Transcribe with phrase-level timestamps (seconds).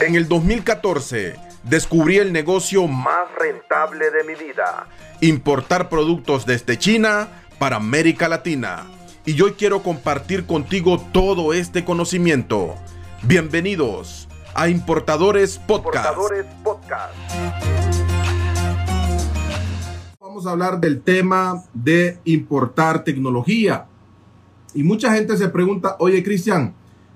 [0.00, 4.86] En el 2014 descubrí el negocio más rentable de mi vida,
[5.20, 7.28] importar productos desde China
[7.58, 8.86] para América Latina.
[9.26, 12.74] Y hoy quiero compartir contigo todo este conocimiento.
[13.22, 16.18] Bienvenidos a Importadores Podcast.
[20.18, 23.86] Vamos a hablar del tema de importar tecnología.
[24.74, 26.74] Y mucha gente se pregunta, oye Cristian,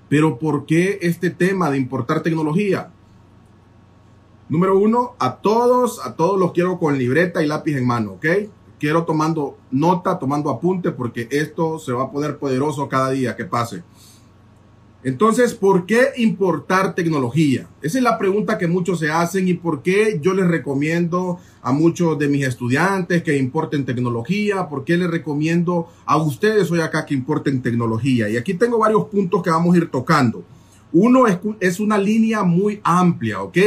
[0.09, 2.91] pero ¿por qué este tema de importar tecnología?
[4.49, 8.25] Número uno, a todos, a todos los quiero con libreta y lápiz en mano, ¿ok?
[8.79, 13.43] Quiero tomando nota, tomando apunte, porque esto se va a poner poderoso cada día que
[13.43, 13.83] pase.
[15.03, 17.67] Entonces, ¿por qué importar tecnología?
[17.81, 21.71] Esa es la pregunta que muchos se hacen y por qué yo les recomiendo a
[21.71, 27.05] muchos de mis estudiantes que importen tecnología, por qué les recomiendo a ustedes hoy acá
[27.05, 28.27] que importen tecnología.
[28.27, 30.43] Y aquí tengo varios puntos que vamos a ir tocando.
[30.91, 33.57] Uno es, es una línea muy amplia, ¿ok?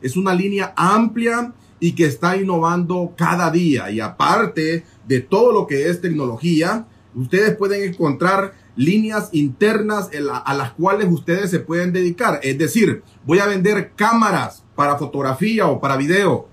[0.00, 3.90] Es una línea amplia y que está innovando cada día.
[3.90, 10.10] Y aparte de todo lo que es tecnología, ustedes pueden encontrar líneas internas
[10.44, 12.40] a las cuales ustedes se pueden dedicar.
[12.42, 16.48] Es decir, voy a vender cámaras para fotografía o para video.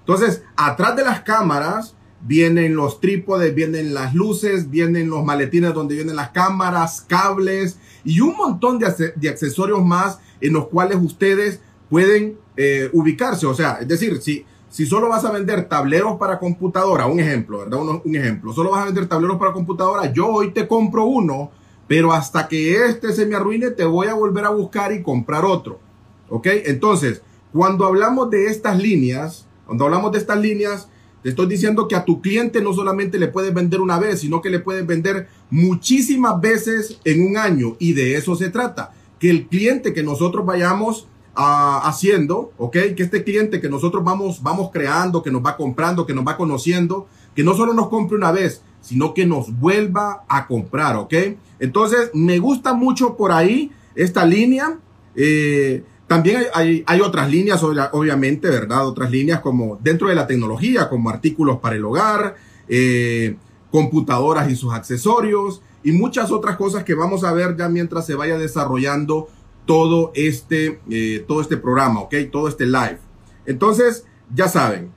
[0.00, 5.94] Entonces, atrás de las cámaras vienen los trípodes, vienen las luces, vienen los maletines donde
[5.94, 12.38] vienen las cámaras, cables y un montón de, accesorios más en los cuales ustedes pueden
[12.56, 13.46] eh, ubicarse.
[13.46, 14.46] O sea, es decir, si,
[14.86, 17.78] solo vas a vender tableros para computadora, un ejemplo, ¿verdad?
[18.04, 21.50] Un ejemplo, solo vas a vender tableros para computadora, yo hoy te compro uno
[21.86, 25.44] pero hasta que este se me arruine, te voy a volver a buscar y comprar
[25.44, 25.80] otro.
[26.28, 26.46] ¿Ok?
[26.64, 30.88] Entonces, cuando hablamos de estas líneas, cuando hablamos de estas líneas,
[31.22, 34.42] te estoy diciendo que a tu cliente no solamente le puedes vender una vez, sino
[34.42, 37.76] que le puedes vender muchísimas veces en un año.
[37.78, 38.92] Y de eso se trata.
[39.18, 42.76] Que el cliente que nosotros vayamos ah, haciendo, ¿ok?
[42.94, 46.36] Que este cliente que nosotros vamos, vamos creando, que nos va comprando, que nos va
[46.36, 51.14] conociendo, que no solo nos compre una vez, sino que nos vuelva a comprar, ¿ok?
[51.58, 54.78] Entonces, me gusta mucho por ahí esta línea.
[55.16, 58.86] Eh, también hay, otras líneas, obviamente, ¿verdad?
[58.86, 62.36] Otras líneas como dentro de la tecnología, como artículos para el hogar,
[62.68, 63.36] eh,
[63.70, 68.14] computadoras y sus accesorios y muchas otras cosas que vamos a ver ya mientras se
[68.14, 69.28] vaya desarrollando
[69.64, 72.14] todo este, eh, todo este programa, ¿ok?
[72.30, 72.98] Todo este live.
[73.46, 74.90] Entonces, ya saben,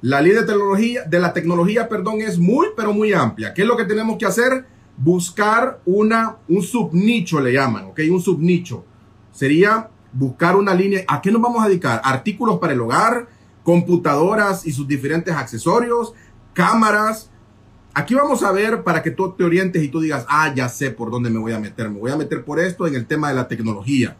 [0.00, 3.52] la línea de tecnología, de la tecnología, perdón, es muy, pero muy amplia.
[3.52, 4.66] ¿Qué es lo que tenemos que hacer?
[4.96, 8.00] Buscar una, un subnicho, le llaman, ¿ok?
[8.10, 8.84] Un subnicho.
[9.32, 11.04] Sería buscar una línea.
[11.08, 12.00] ¿A qué nos vamos a dedicar?
[12.04, 13.28] Artículos para el hogar,
[13.62, 16.14] computadoras y sus diferentes accesorios,
[16.52, 17.30] cámaras.
[17.92, 20.92] Aquí vamos a ver para que tú te orientes y tú digas, ah, ya sé
[20.92, 21.90] por dónde me voy a meter.
[21.90, 24.16] Me voy a meter por esto en el tema de la tecnología.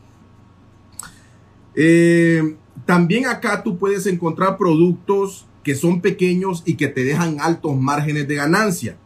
[1.76, 7.76] Eh, también acá tú puedes encontrar productos que son pequeños y que te dejan altos
[7.76, 8.96] márgenes de ganancia.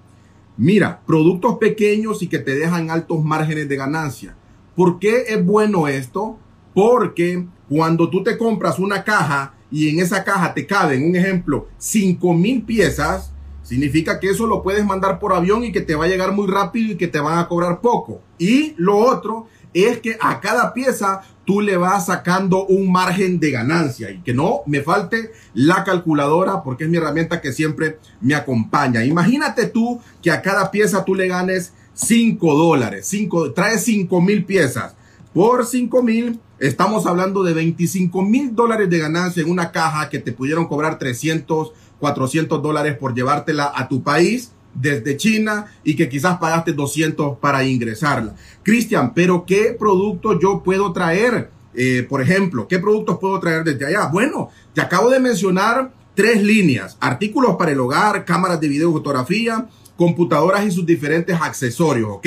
[0.56, 4.36] Mira, productos pequeños y que te dejan altos márgenes de ganancia.
[4.76, 6.38] ¿Por qué es bueno esto?
[6.74, 11.68] Porque cuando tú te compras una caja y en esa caja te caben, un ejemplo,
[11.78, 13.32] 5 mil piezas,
[13.62, 16.46] significa que eso lo puedes mandar por avión y que te va a llegar muy
[16.46, 18.20] rápido y que te van a cobrar poco.
[18.38, 23.50] Y lo otro es que a cada pieza tú le vas sacando un margen de
[23.50, 28.34] ganancia y que no me falte la calculadora porque es mi herramienta que siempre me
[28.34, 29.04] acompaña.
[29.04, 34.44] Imagínate tú que a cada pieza tú le ganes 5 dólares, 5, traes 5 mil
[34.44, 34.94] piezas.
[35.34, 40.18] Por 5 mil estamos hablando de 25 mil dólares de ganancia en una caja que
[40.18, 46.08] te pudieron cobrar 300, 400 dólares por llevártela a tu país desde China y que
[46.08, 48.34] quizás pagaste 200 para ingresarla.
[48.62, 51.50] Cristian, pero ¿qué producto yo puedo traer?
[51.74, 54.06] Eh, por ejemplo, ¿qué productos puedo traer desde allá?
[54.06, 59.66] Bueno, te acabo de mencionar tres líneas, artículos para el hogar, cámaras de video fotografía,
[59.96, 62.26] computadoras y sus diferentes accesorios, ¿ok?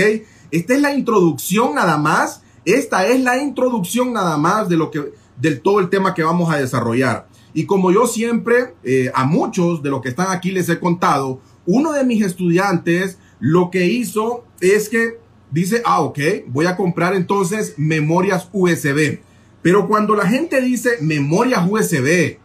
[0.52, 5.12] Esta es la introducción nada más, esta es la introducción nada más de lo que,
[5.38, 7.28] del todo el tema que vamos a desarrollar.
[7.54, 11.40] Y como yo siempre, eh, a muchos de los que están aquí les he contado,
[11.66, 15.20] uno de mis estudiantes lo que hizo es que
[15.52, 19.20] dice, ah, ok, voy a comprar entonces memorias USB.
[19.62, 22.38] Pero cuando la gente dice memorias USB,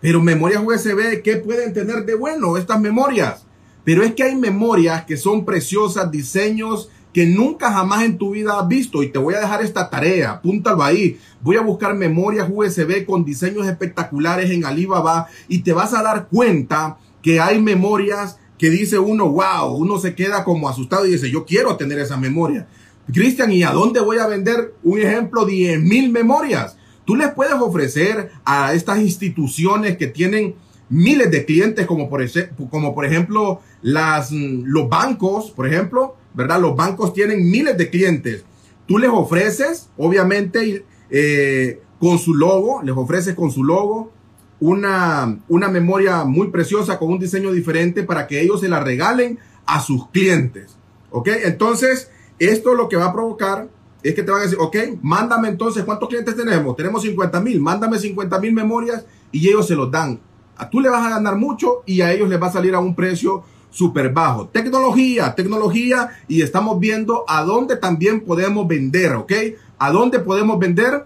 [0.00, 3.44] pero memorias USB, ¿qué pueden tener de bueno estas memorias?
[3.84, 8.60] Pero es que hay memorias que son preciosas, diseños que nunca jamás en tu vida
[8.60, 9.02] has visto.
[9.02, 11.18] Y te voy a dejar esta tarea, apúntalo ahí.
[11.40, 16.28] Voy a buscar memorias USB con diseños espectaculares en Alibaba y te vas a dar
[16.28, 21.30] cuenta que hay memorias que dice uno, wow, uno se queda como asustado y dice,
[21.30, 22.66] yo quiero tener esa memoria.
[23.12, 26.76] Cristian, ¿y a dónde voy a vender un ejemplo 10 mil memorias?
[27.08, 30.56] tú les puedes ofrecer a estas instituciones que tienen
[30.90, 32.22] miles de clientes, como por,
[32.70, 36.60] como por ejemplo las, mm, los bancos, por ejemplo, ¿verdad?
[36.60, 38.44] Los bancos tienen miles de clientes.
[38.84, 44.12] Tú les ofreces, obviamente, eh, con su logo, les ofreces con su logo
[44.60, 49.38] una, una memoria muy preciosa con un diseño diferente para que ellos se la regalen
[49.66, 50.76] a sus clientes.
[51.10, 51.28] ¿Ok?
[51.44, 53.68] Entonces, esto lo que va a provocar
[54.02, 56.76] es que te van a decir, ok, mándame entonces, ¿cuántos clientes tenemos?
[56.76, 60.20] Tenemos 50 mil, mándame 50 mil memorias y ellos se los dan.
[60.56, 62.80] A tú le vas a ganar mucho y a ellos les va a salir a
[62.80, 64.48] un precio súper bajo.
[64.48, 69.32] Tecnología, tecnología y estamos viendo a dónde también podemos vender, ¿ok?
[69.78, 71.04] A dónde podemos vender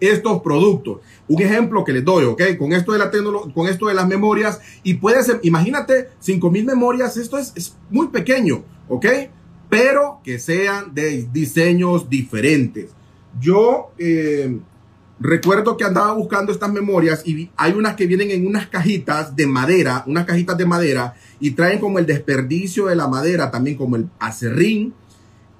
[0.00, 1.00] estos productos.
[1.28, 2.42] Un ejemplo que les doy, ¿ok?
[2.58, 3.10] Con esto de la
[3.54, 8.08] con esto de las memorias y puede ser, imagínate, 5000 memorias, esto es, es, muy
[8.08, 9.06] pequeño, ¿ok?
[9.68, 12.90] Pero que sean de diseños diferentes.
[13.40, 14.58] Yo eh,
[15.18, 19.46] recuerdo que andaba buscando estas memorias y hay unas que vienen en unas cajitas de
[19.46, 23.96] madera, unas cajitas de madera y traen como el desperdicio de la madera, también como
[23.96, 24.94] el acerrín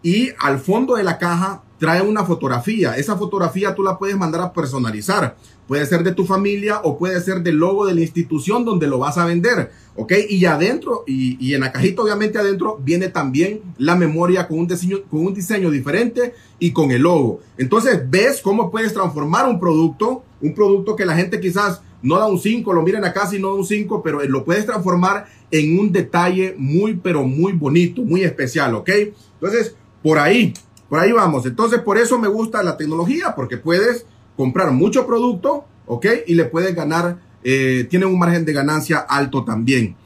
[0.03, 2.97] y al fondo de la caja trae una fotografía.
[2.97, 5.37] Esa fotografía tú la puedes mandar a personalizar.
[5.67, 8.99] Puede ser de tu familia o puede ser del logo de la institución donde lo
[8.99, 9.73] vas a vender.
[9.97, 10.13] ¿Ok?
[10.29, 14.67] Y adentro, y, y en la cajita obviamente adentro, viene también la memoria con un,
[14.67, 17.41] diseño, con un diseño diferente y con el logo.
[17.59, 22.27] Entonces ves cómo puedes transformar un producto, un producto que la gente quizás no da
[22.27, 25.79] un 5, lo miren acá si no da un 5, pero lo puedes transformar en
[25.79, 28.75] un detalle muy, pero muy bonito, muy especial.
[28.77, 28.91] ¿Ok?
[29.41, 30.55] Entonces, por ahí,
[30.89, 31.47] por ahí vamos.
[31.47, 34.07] Entonces, por eso me gusta la tecnología, porque puedes
[34.37, 36.07] comprar mucho producto, ¿ok?
[36.27, 39.97] Y le puedes ganar, eh, tiene un margen de ganancia alto también.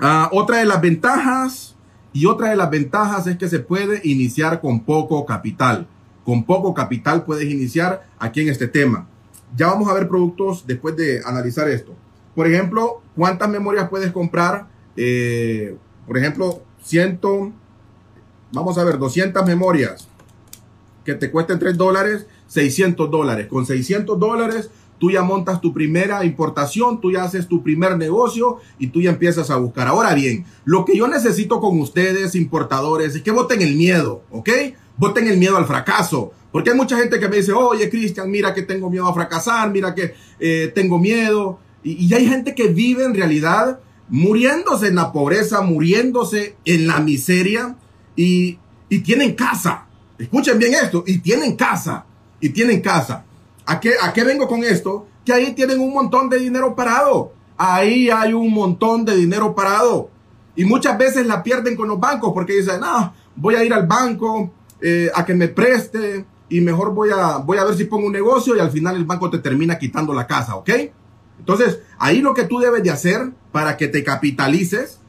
[0.00, 1.76] Ah, otra de las ventajas,
[2.16, 5.86] y otra de las ventajas es que se puede iniciar con poco capital.
[6.24, 9.06] Con poco capital puedes iniciar aquí en este tema.
[9.54, 11.94] Ya vamos a ver productos después de analizar esto.
[12.34, 14.66] Por ejemplo, ¿cuántas memorias puedes comprar?
[14.96, 15.76] Eh,
[16.06, 17.18] por ejemplo, 100
[18.52, 20.08] Vamos a ver, 200 memorias
[21.04, 23.46] que te cuesten 3 dólares, 600 dólares.
[23.48, 28.58] Con 600 dólares tú ya montas tu primera importación, tú ya haces tu primer negocio
[28.78, 29.88] y tú ya empiezas a buscar.
[29.88, 34.50] Ahora bien, lo que yo necesito con ustedes, importadores, es que voten el miedo, ¿ok?
[34.96, 36.32] Voten el miedo al fracaso.
[36.50, 39.70] Porque hay mucha gente que me dice, oye, Cristian, mira que tengo miedo a fracasar,
[39.70, 41.58] mira que eh, tengo miedo.
[41.82, 47.00] Y, y hay gente que vive en realidad muriéndose en la pobreza, muriéndose en la
[47.00, 47.76] miseria
[48.16, 48.58] y,
[49.04, 49.86] tienen casa.
[50.18, 52.06] Escuchen bien esto, y tienen casa,
[52.40, 53.24] y tienen casa.
[53.66, 55.06] ¿A qué, ¿A qué vengo con esto?
[55.24, 57.32] Que ahí tienen un montón de dinero parado.
[57.56, 60.10] Ahí hay un montón de dinero parado.
[60.54, 63.86] Y muchas veces la pierden con los bancos porque dicen, no, voy a ir al
[63.86, 68.06] banco eh, a que me preste y mejor voy a, voy a ver si pongo
[68.06, 70.70] un negocio y al final el banco te termina quitando la casa, ¿ok?
[71.38, 75.00] Entonces, ahí lo que tú debes de hacer para que te capitalices,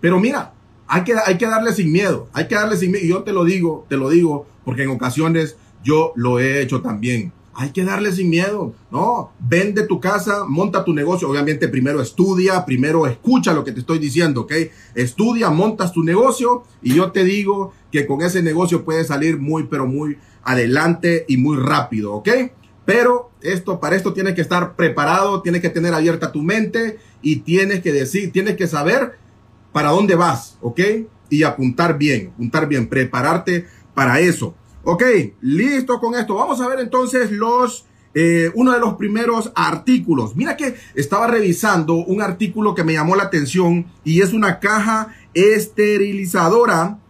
[0.00, 0.53] pero mira,
[0.94, 3.04] hay que, hay que darle sin miedo, hay que darle sin miedo.
[3.04, 7.32] Yo te lo digo, te lo digo, porque en ocasiones yo lo he hecho también.
[7.52, 9.32] Hay que darle sin miedo, ¿no?
[9.40, 11.28] Vende tu casa, monta tu negocio.
[11.28, 14.52] Obviamente primero estudia, primero escucha lo que te estoy diciendo, ¿ok?
[14.94, 19.64] Estudia, montas tu negocio y yo te digo que con ese negocio puedes salir muy,
[19.64, 22.28] pero muy adelante y muy rápido, ¿ok?
[22.84, 27.40] Pero esto, para esto tienes que estar preparado, tienes que tener abierta tu mente y
[27.40, 29.23] tienes que decir, tienes que saber
[29.74, 30.80] para dónde vas, ¿ok?
[31.28, 34.54] Y apuntar bien, apuntar bien, prepararte para eso.
[34.84, 35.02] Ok,
[35.40, 36.36] listo con esto.
[36.36, 40.36] Vamos a ver entonces los, eh, uno de los primeros artículos.
[40.36, 45.08] Mira que estaba revisando un artículo que me llamó la atención y es una caja
[45.34, 47.00] esterilizadora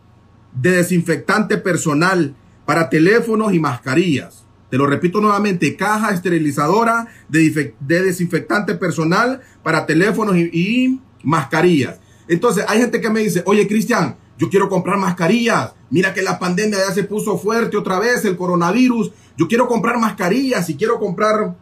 [0.55, 4.47] de desinfectante personal para teléfonos y mascarillas.
[4.71, 12.01] Te lo repito nuevamente, caja esterilizadora de, desinfectante personal para teléfonos y mascarillas.
[12.29, 15.73] Entonces, hay gente que me dice, oye, Cristian, yo quiero comprar mascarillas.
[15.91, 19.13] Mira que la pandemia ya se puso fuerte otra vez, el coronavirus.
[19.37, 21.55] Yo quiero comprar mascarillas y quiero comprar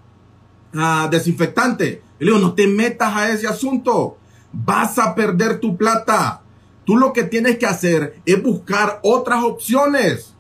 [0.75, 2.03] uh, desinfectante.
[2.19, 4.17] le digo, no te metas a ese asunto.
[4.53, 6.43] Vas a perder tu plata.
[6.85, 10.35] Tú lo que tienes que hacer es buscar otras opciones.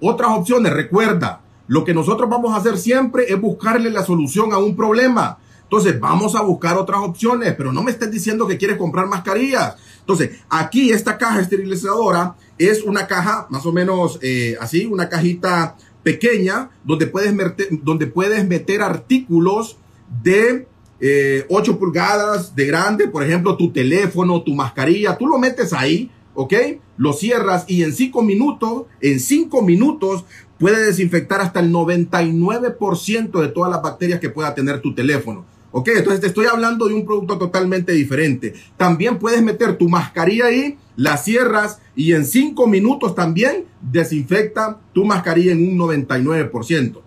[0.00, 0.72] Otras opciones.
[0.72, 5.38] Recuerda, lo que nosotros vamos a hacer siempre es buscarle la solución a un problema.
[5.66, 9.74] Entonces, vamos a buscar otras opciones, pero no me estés diciendo que quieres comprar mascarillas.
[9.98, 15.76] Entonces, aquí esta caja esterilizadora es una caja más o menos eh, así, una cajita
[16.04, 19.76] pequeña donde puedes meter, donde puedes meter artículos
[20.22, 20.68] de
[21.48, 26.12] 8 eh, pulgadas de grande, por ejemplo, tu teléfono, tu mascarilla, tú lo metes ahí,
[26.34, 26.54] ¿ok?
[26.96, 30.24] Lo cierras y en 5 minutos, en 5 minutos
[30.60, 35.44] puede desinfectar hasta el 99% de todas las bacterias que pueda tener tu teléfono.
[35.78, 38.54] Ok, entonces te estoy hablando de un producto totalmente diferente.
[38.78, 45.04] También puedes meter tu mascarilla ahí, la cierras y en 5 minutos también desinfecta tu
[45.04, 47.02] mascarilla en un 99%.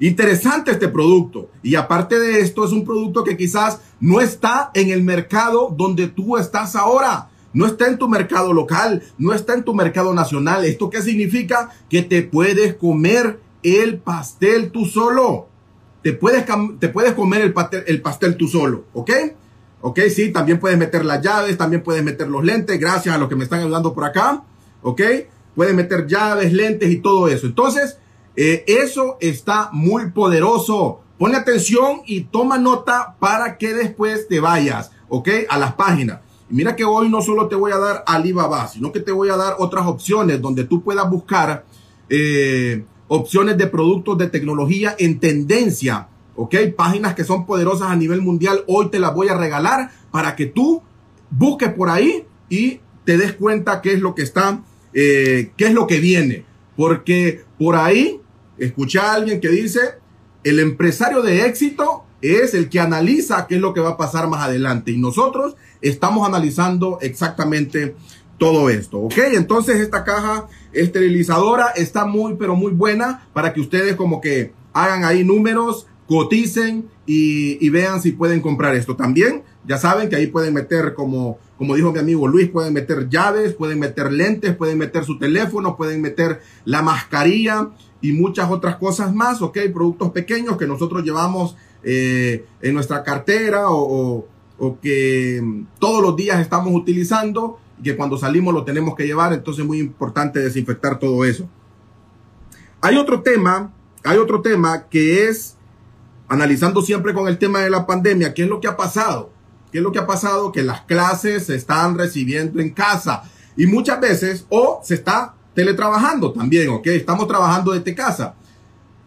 [0.00, 1.50] Interesante este producto.
[1.62, 6.08] Y aparte de esto, es un producto que quizás no está en el mercado donde
[6.08, 7.28] tú estás ahora.
[7.52, 10.64] No está en tu mercado local, no está en tu mercado nacional.
[10.64, 11.68] ¿Esto qué significa?
[11.90, 15.51] Que te puedes comer el pastel tú solo.
[16.02, 16.44] Te puedes,
[16.78, 19.10] te puedes comer el pastel, el pastel tú solo, ¿ok?
[19.80, 23.28] Ok, sí, también puedes meter las llaves, también puedes meter los lentes, gracias a los
[23.28, 24.42] que me están ayudando por acá,
[24.82, 25.00] ¿ok?
[25.54, 27.46] Puedes meter llaves, lentes y todo eso.
[27.46, 27.98] Entonces,
[28.36, 31.00] eh, eso está muy poderoso.
[31.18, 35.28] Pon atención y toma nota para que después te vayas, ¿ok?
[35.48, 36.20] A las páginas.
[36.48, 39.36] Mira que hoy no solo te voy a dar Alibaba, sino que te voy a
[39.36, 41.64] dar otras opciones donde tú puedas buscar
[42.08, 46.08] eh, opciones de productos de tecnología en tendencia.
[46.34, 46.54] ¿Ok?
[46.74, 48.64] Páginas que son poderosas a nivel mundial.
[48.66, 50.82] Hoy te las voy a regalar para que tú
[51.28, 54.62] busques por ahí y te des cuenta qué es lo que está,
[54.94, 56.46] eh, qué es lo que viene.
[56.74, 58.18] Porque por ahí,
[58.56, 59.80] escuché a alguien que dice,
[60.42, 64.26] el empresario de éxito es el que analiza qué es lo que va a pasar
[64.26, 64.90] más adelante.
[64.90, 67.94] Y nosotros estamos analizando exactamente
[68.42, 69.14] todo esto, ¿ok?
[69.34, 75.04] Entonces esta caja esterilizadora está muy, pero muy buena para que ustedes como que hagan
[75.04, 78.96] ahí números, coticen y, vean si pueden comprar esto.
[78.96, 83.08] También ya saben que ahí pueden meter, como, como dijo mi amigo Luis, pueden meter
[83.08, 87.68] llaves, pueden meter lentes, pueden meter su teléfono, pueden meter la mascarilla
[88.00, 89.56] y muchas otras cosas más, ¿ok?
[89.72, 94.26] Productos pequeños que nosotros llevamos eh, en nuestra cartera o,
[94.80, 95.42] que
[95.78, 99.78] todos los días estamos utilizando que cuando salimos lo tenemos que llevar, entonces es muy
[99.78, 101.48] importante desinfectar todo eso.
[102.80, 103.72] Hay otro tema,
[104.04, 105.56] hay otro tema que es
[106.28, 109.30] analizando siempre con el tema de la pandemia, ¿qué es lo que ha pasado?
[109.70, 110.52] ¿Qué es lo que ha pasado?
[110.52, 113.24] Que las clases se están recibiendo en casa
[113.56, 116.86] y muchas veces o se está teletrabajando también, ¿ok?
[116.88, 118.34] Estamos trabajando desde casa.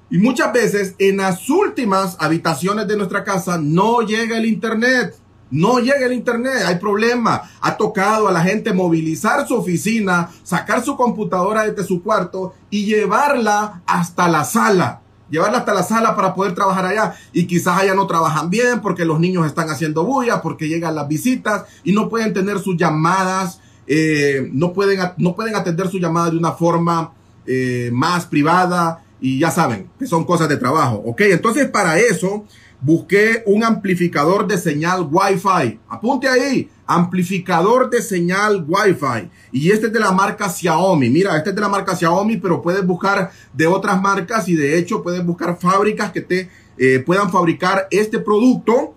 [0.10, 5.16] Y muchas veces en las últimas habitaciones de nuestra casa no llega el internet.
[5.52, 7.44] No llega el internet, hay problema.
[7.62, 12.86] Ha tocado a la gente movilizar su oficina, sacar su computadora desde su cuarto y
[12.86, 15.02] llevarla hasta la sala.
[15.30, 17.16] Llevarla hasta la sala para poder trabajar allá.
[17.32, 21.08] Y quizás allá no trabajan bien porque los niños están haciendo bulla, porque llegan las
[21.08, 26.32] visitas y no pueden tener sus llamadas, eh, no, pueden, no pueden atender su llamada
[26.32, 27.14] de una forma
[27.46, 31.22] eh, más privada y ya saben que son cosas de trabajo, ¿ok?
[31.22, 32.46] Entonces para eso
[32.82, 35.80] busqué un amplificador de señal Wi-Fi.
[35.90, 39.30] Apunte ahí, amplificador de señal Wi-Fi.
[39.52, 41.10] Y este es de la marca Xiaomi.
[41.10, 44.78] Mira, este es de la marca Xiaomi, pero puedes buscar de otras marcas y de
[44.78, 48.94] hecho puedes buscar fábricas que te eh, puedan fabricar este producto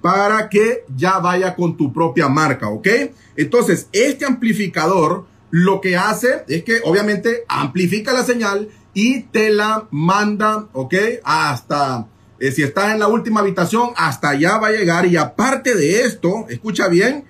[0.00, 2.88] para que ya vaya con tu propia marca, ¿ok?
[3.36, 9.86] Entonces, este amplificador lo que hace es que obviamente amplifica la señal y te la
[9.90, 10.94] manda, ¿ok?
[11.22, 12.06] Hasta,
[12.44, 15.06] eh, si estás en la última habitación, hasta allá va a llegar.
[15.06, 17.24] Y aparte de esto, escucha bien,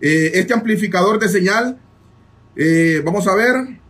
[0.00, 1.80] eh, este amplificador de señal,
[2.54, 3.80] eh, vamos a ver,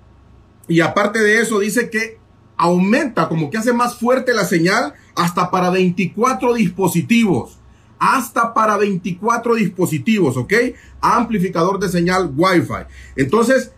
[0.68, 2.18] y aparte de eso dice que
[2.56, 7.58] aumenta, como que hace más fuerte la señal hasta para 24 dispositivos.
[7.98, 10.54] Hasta para 24 dispositivos, ¿ok?
[11.02, 12.86] Amplificador de señal Wi-Fi.
[13.16, 13.72] Entonces,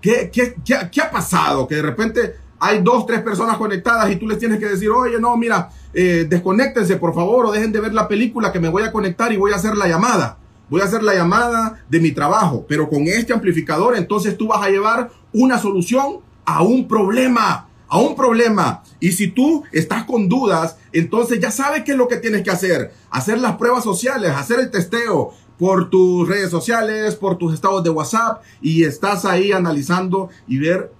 [0.00, 1.68] ¿qué, qué, qué, qué ha pasado?
[1.68, 5.18] Que de repente hay dos, tres personas conectadas y tú les tienes que decir, oye,
[5.18, 8.84] no, mira, eh, desconéctense por favor o dejen de ver la película que me voy
[8.84, 10.38] a conectar y voy a hacer la llamada.
[10.70, 14.62] Voy a hacer la llamada de mi trabajo, pero con este amplificador entonces tú vas
[14.62, 18.84] a llevar una solución a un problema, a un problema.
[19.00, 22.50] Y si tú estás con dudas, entonces ya sabes qué es lo que tienes que
[22.52, 22.92] hacer.
[23.10, 27.90] Hacer las pruebas sociales, hacer el testeo, por tus redes sociales, por tus estados de
[27.90, 30.92] WhatsApp y estás ahí analizando y ver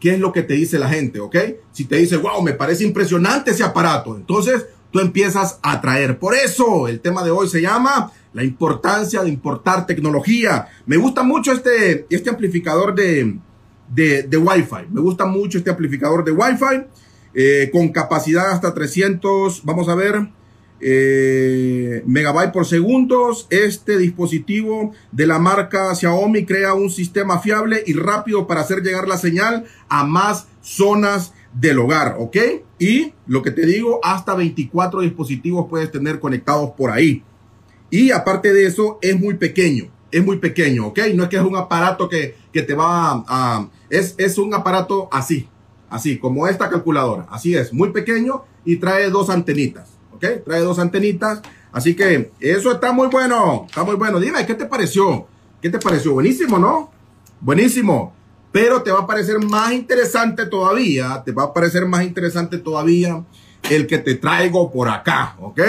[0.00, 1.36] qué es lo que te dice la gente, ¿ok?
[1.72, 6.18] Si te dice, wow, me parece impresionante ese aparato, entonces tú empiezas a traer.
[6.18, 10.68] Por eso el tema de hoy se llama la importancia de importar tecnología.
[10.86, 13.36] Me gusta mucho este, este amplificador de,
[13.88, 14.88] de, de Wi-Fi.
[14.90, 16.86] Me gusta mucho este amplificador de Wi-Fi
[17.34, 20.28] eh, con capacidad hasta 300, vamos a ver,
[20.80, 23.46] eh, megabyte por segundos.
[23.50, 29.08] Este dispositivo de la marca Xiaomi crea un sistema fiable y rápido para hacer llegar
[29.08, 32.36] la señal a más zonas del hogar, ¿ok?
[32.78, 37.24] Y lo que te digo, hasta 24 dispositivos puedes tener conectados por ahí.
[37.90, 41.00] Y aparte de eso, es muy pequeño, es muy pequeño, ¿ok?
[41.14, 43.68] No es que es un aparato que, que te va a...
[43.88, 45.48] es, es un aparato así,
[45.90, 47.26] Así, como esta calculadora.
[47.30, 49.88] Así es, muy pequeño y trae dos antenitas.
[50.20, 50.44] ¿Ok?
[50.44, 51.40] Trae dos antenitas.
[51.72, 53.64] Así que eso está muy bueno.
[53.66, 54.20] Está muy bueno.
[54.20, 55.26] Dime, ¿qué te pareció?
[55.62, 56.12] ¿Qué te pareció?
[56.12, 56.90] Buenísimo, ¿no?
[57.40, 58.12] Buenísimo.
[58.52, 61.22] Pero te va a parecer más interesante todavía.
[61.24, 63.24] Te va a parecer más interesante todavía
[63.70, 65.36] el que te traigo por acá.
[65.40, 65.60] ¿Ok?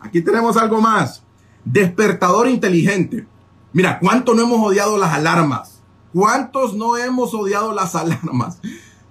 [0.00, 1.22] Aquí tenemos algo más.
[1.64, 3.26] Despertador inteligente.
[3.72, 5.82] Mira, ¿cuánto no hemos odiado las alarmas?
[6.12, 8.58] ¿Cuántos no hemos odiado las alarmas?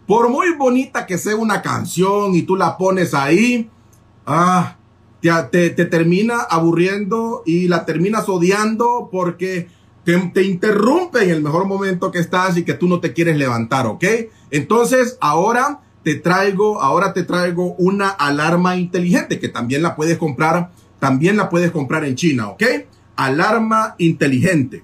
[0.07, 3.69] Por muy bonita que sea una canción y tú la pones ahí,
[4.25, 4.77] ah,
[5.51, 9.67] te, termina aburriendo y la terminas odiando porque
[10.03, 13.37] te, te, interrumpe en el mejor momento que estás y que tú no te quieres
[13.37, 14.03] levantar, ¿ok?
[14.51, 20.69] Entonces, ahora te traigo, ahora te traigo una alarma inteligente que también la puedes comprar,
[20.99, 22.63] también la puedes comprar en China, ¿ok?
[23.15, 24.83] Alarma inteligente.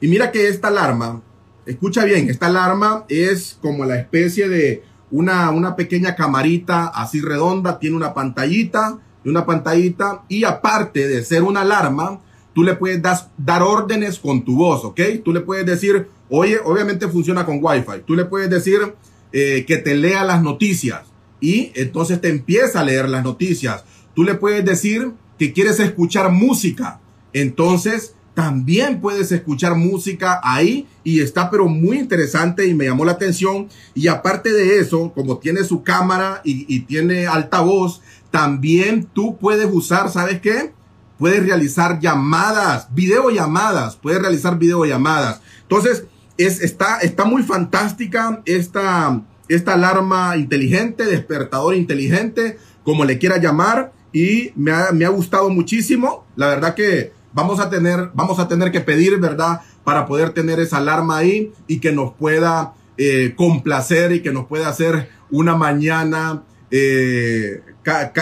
[0.00, 1.22] Y mira que esta alarma,
[1.64, 7.78] escucha bien, esta alarma es como la especie de una, una pequeña camarita así redonda,
[7.78, 12.20] tiene una pantallita, una pantallita y aparte de ser una alarma,
[12.54, 13.02] tú le puedes
[13.36, 15.00] dar órdenes con tu voz, ¿ok?
[15.24, 18.94] Tú le puedes decir, oye, obviamente funciona con Wi-Fi, tú le puedes decir
[19.32, 21.02] eh, que te lea las noticias
[21.40, 23.84] y entonces te empieza a leer las noticias.
[24.14, 27.00] Tú le puedes decir que quieres escuchar música,
[27.32, 33.12] entonces también puedes escuchar música ahí y está pero muy interesante y me llamó la
[33.12, 33.68] atención.
[33.94, 39.70] Y aparte de eso, como tiene su cámara y, y tiene altavoz, también tú puedes
[39.72, 40.74] usar, ¿sabes qué?
[41.18, 45.40] Puedes realizar llamadas, videollamadas, puedes realizar videollamadas.
[45.62, 46.04] Entonces,
[46.36, 53.94] es, está, está muy fantástica esta, esta alarma inteligente, despertador inteligente, como le quiera llamar,
[54.12, 56.26] y me ha, me ha gustado muchísimo.
[56.36, 59.60] La verdad que vamos a tener, vamos a tener que pedir, ¿verdad?
[59.84, 64.46] Para poder tener esa alarma ahí y que nos pueda eh, complacer y que nos
[64.46, 67.60] pueda hacer una mañana eh,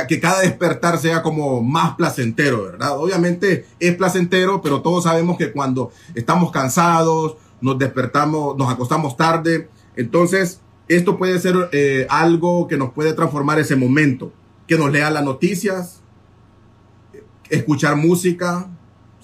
[0.08, 2.98] que cada despertar sea como más placentero, ¿verdad?
[2.98, 9.68] Obviamente es placentero, pero todos sabemos que cuando estamos cansados, nos despertamos, nos acostamos tarde.
[9.94, 14.32] Entonces, esto puede ser eh, algo que nos puede transformar ese momento.
[14.66, 16.02] Que nos lea las noticias,
[17.48, 18.68] escuchar música.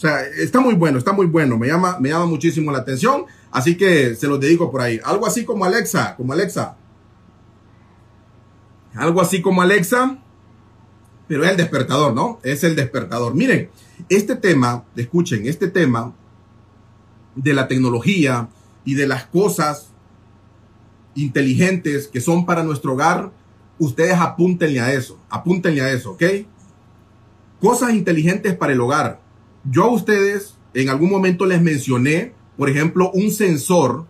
[0.01, 1.59] O sea, está muy bueno, está muy bueno.
[1.59, 3.27] Me llama, me llama muchísimo la atención.
[3.51, 4.99] Así que se los dedico por ahí.
[5.05, 6.75] Algo así como Alexa, como Alexa.
[8.95, 10.17] Algo así como Alexa.
[11.29, 12.41] Pero es el despertador, ¿no?
[12.43, 13.35] Es el despertador.
[13.35, 13.69] Miren,
[14.09, 16.15] este tema, escuchen, este tema
[17.35, 18.49] de la tecnología
[18.87, 19.93] y de las cosas
[21.15, 23.33] inteligentes que son para nuestro hogar,
[23.79, 26.23] ustedes apúntenle a eso, apúntenle a eso, ¿ok?
[27.61, 29.29] Cosas inteligentes para el hogar.
[29.65, 34.07] Yo a ustedes en algún momento les mencioné, por ejemplo, un sensor,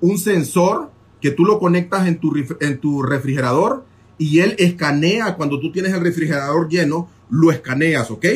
[0.00, 3.86] un sensor que tú lo conectas en tu, refrigerador
[4.18, 8.26] y él escanea cuando tú tienes el refrigerador lleno, lo escaneas, ¿ok?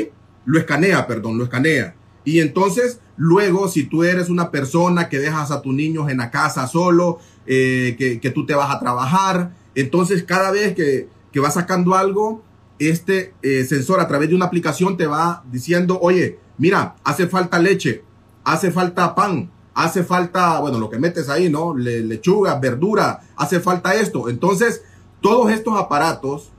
[0.46, 1.94] Lo escanea, perdón, lo escanea.
[2.24, 6.30] Y entonces, luego, si tú eres una persona que dejas a tus niños en la
[6.30, 11.54] casa solo, eh, que, tú te vas a trabajar, entonces cada vez que, que vas
[11.54, 12.42] sacando algo,
[12.78, 17.58] este eh, sensor a través de una aplicación te va diciendo, oye, mira, hace falta
[17.58, 18.04] leche,
[18.44, 21.74] hace falta pan, hace falta, bueno, lo que metes ahí, ¿no?
[21.74, 24.28] lechuga, verdura, hace falta esto.
[24.28, 24.82] Entonces,
[25.20, 26.50] todos estos aparatos,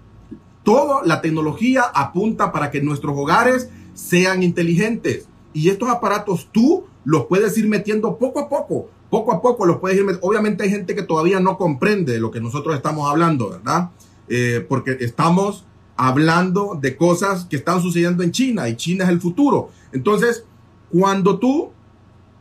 [0.64, 5.28] toda la tecnología apunta para que nuestros hogares sean inteligentes.
[5.54, 9.78] Y estos aparatos tú los puedes ir metiendo poco a poco, poco a poco los
[9.78, 10.28] puedes ir metiendo.
[10.28, 13.90] Obviamente hay gente que todavía no comprende lo que nosotros estamos hablando, ¿verdad?
[14.28, 15.66] Eh, porque estamos
[16.00, 19.70] hablando de cosas que están sucediendo en China y China es el futuro.
[19.92, 20.46] Entonces,
[20.90, 21.72] cuando tú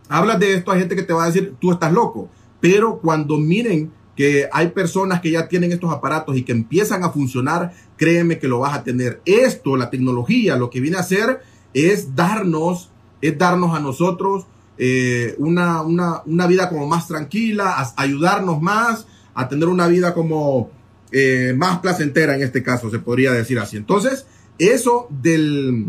[0.09, 2.29] hablas de esto, hay gente que te va a decir, tú estás loco.
[2.61, 7.11] Pero cuando miren que hay personas que ya tienen estos aparatos y que empiezan a
[7.11, 9.21] funcionar, créeme que lo vas a tener.
[9.25, 11.43] Esto, la tecnología, lo que viene a hacer
[11.75, 12.91] es darnos
[13.21, 19.69] es darnos a nosotros eh, una, una, vida como más tranquila, ayudarnos más, a tener
[19.69, 20.71] una vida como
[21.13, 23.77] eh, más placentera en este caso, se podría decir así.
[23.77, 24.27] Entonces,
[24.59, 25.87] eso del,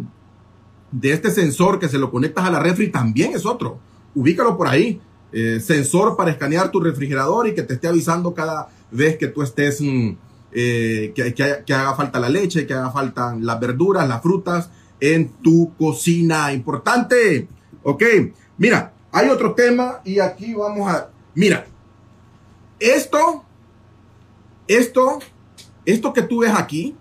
[0.92, 3.80] de este sensor que se lo conectas a la refri también es otro.
[4.16, 5.02] Ubícalo por ahí.
[5.32, 9.44] Eh, sensor para escanear tu refrigerador y que te esté avisando cada vez que tú
[9.44, 10.10] estés, mm,
[10.52, 15.30] que, que, que, haga falta la leche, que haga falta las verduras, las frutas, en
[15.30, 16.52] tu cocina.
[16.52, 17.48] Importante.
[17.84, 18.04] Ok.
[18.58, 21.10] Mira, hay otro tema y aquí vamos a...
[21.36, 21.66] Mira,
[22.80, 23.46] esto,
[24.70, 25.20] esto,
[25.86, 26.96] esto que tú ves aquí,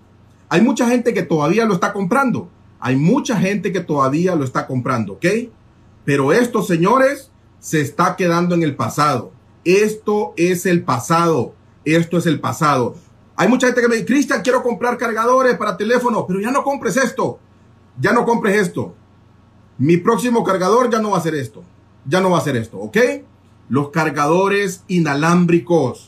[0.48, 2.48] hay mucha gente que todavía lo está comprando.
[2.80, 5.26] Hay mucha gente que todavía lo está comprando, ¿ok?
[6.04, 9.32] Pero esto, señores, se está quedando en el pasado.
[9.64, 11.54] Esto es el pasado.
[11.84, 12.96] esto es el pasado.
[13.36, 16.64] Hay mucha gente que me dice, Cristian, quiero comprar cargadores para teléfono, pero ya no
[16.64, 17.38] compres esto,
[18.00, 18.94] ya no compres esto.
[19.78, 21.62] Mi próximo cargador ya no va a ser esto,
[22.04, 22.96] ya no va a ser esto, ¿ok?
[23.68, 26.07] Los cargadores inalámbricos,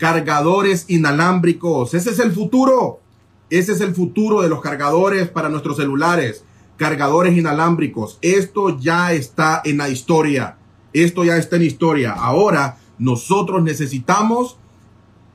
[0.00, 3.00] cargadores inalámbricos, ese es el futuro,
[3.50, 6.42] ese es el futuro de los cargadores para nuestros celulares,
[6.78, 8.18] cargadores inalámbricos.
[8.22, 10.56] Esto ya está en la historia,
[10.94, 12.12] esto ya está en historia.
[12.12, 14.56] Ahora nosotros necesitamos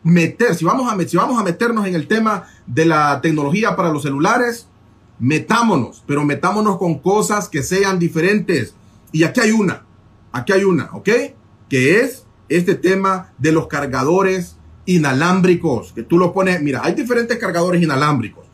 [0.02, 3.94] meter, si vamos, a, si vamos a meternos en el tema de la tecnología para
[3.94, 4.68] los celulares,
[5.20, 8.74] metámonos, pero metámonos con cosas que sean diferentes.
[9.12, 9.86] Y aquí hay una,
[10.32, 11.10] aquí hay una, ¿ok?
[11.70, 14.55] Que es este tema de los cargadores
[14.86, 18.46] inalámbricos, que tú lo pones, mira, hay diferentes cargadores inalámbricos.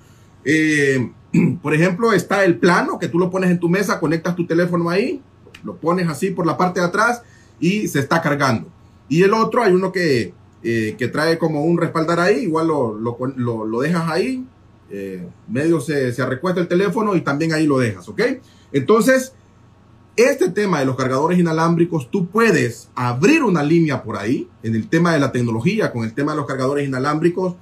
[0.46, 1.12] Eh,
[1.62, 4.90] por ejemplo, está el plano, que tú lo pones en tu mesa, conectas tu teléfono
[4.90, 5.22] ahí,
[5.64, 7.22] lo pones así por la parte de atrás
[7.60, 8.68] y se está cargando.
[9.10, 12.94] Y el otro, hay uno que eh, que trae como un respaldar ahí, igual lo,
[12.94, 14.46] lo, lo, dejas ahí,
[14.92, 18.22] eh, medio se, se recuesta el teléfono y también ahí lo dejas, ¿ok?
[18.72, 19.34] Entonces,
[20.16, 24.88] este tema de los cargadores inalámbricos, tú puedes abrir una línea por ahí en el
[24.90, 27.56] tema de la tecnología, con el tema de los cargadores inalámbricos.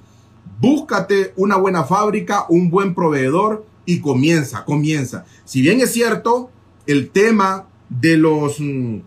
[0.60, 5.24] Búscate una buena fábrica, un buen proveedor y comienza, comienza.
[5.44, 6.50] Si bien es cierto,
[6.86, 8.98] el tema de los mm,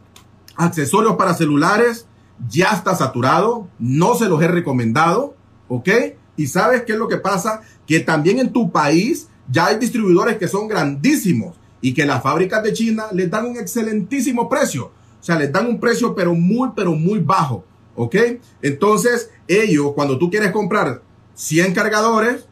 [0.56, 2.08] accesorios para celulares
[2.50, 5.36] ya está saturado, no se los he recomendado,
[5.68, 5.90] ¿ok?
[6.38, 7.62] Y sabes qué es lo que pasa?
[7.86, 12.63] Que también en tu país ya hay distribuidores que son grandísimos y que las fábricas
[12.63, 14.86] de China les dan un excelentísimo precio.
[14.86, 17.65] O sea, les dan un precio pero muy, pero muy bajo,
[17.96, 18.15] ¿ok?
[18.62, 21.02] Entonces, ellos, cuando tú quieres comprar
[21.34, 22.48] 100 cargadores,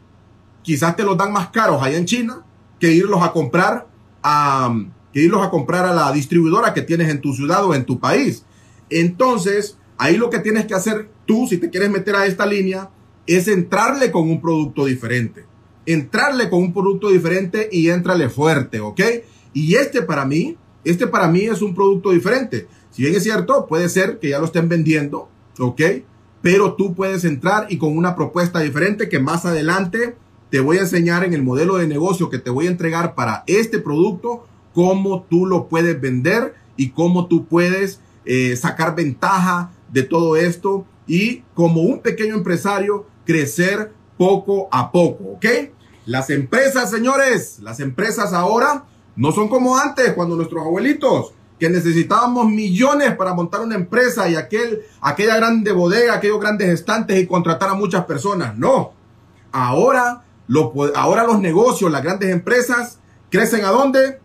[0.60, 2.44] quizás te los dan más caros allá en China
[2.78, 3.88] que irlos a comprar
[4.22, 4.70] a,
[5.14, 7.98] que irlos a comprar a la distribuidora que tienes en tu ciudad o en tu
[7.98, 8.44] país.
[8.90, 12.90] Entonces, ahí lo que tienes que hacer tú, si te quieres meter a esta línea,
[13.26, 15.46] es entrarle con un producto diferente.
[15.86, 19.00] Entrarle con un producto diferente y entrale fuerte, ¿ok?
[19.52, 22.68] Y este para mí, este para mí es un producto diferente.
[22.90, 25.80] Si bien es cierto, puede ser que ya lo estén vendiendo, ¿ok?
[26.42, 30.16] Pero tú puedes entrar y con una propuesta diferente que más adelante
[30.50, 33.44] te voy a enseñar en el modelo de negocio que te voy a entregar para
[33.46, 40.02] este producto, cómo tú lo puedes vender y cómo tú puedes eh, sacar ventaja de
[40.02, 45.46] todo esto y como un pequeño empresario crecer poco a poco, ¿ok?
[46.06, 52.46] Las empresas, señores, las empresas ahora no son como antes, cuando nuestros abuelitos, que necesitábamos
[52.46, 57.70] millones para montar una empresa y aquel, aquella grande bodega, aquellos grandes estantes y contratar
[57.70, 58.58] a muchas personas.
[58.58, 58.94] No.
[59.52, 62.98] Ahora, lo, ahora los negocios, las grandes empresas,
[63.30, 64.18] crecen a dónde?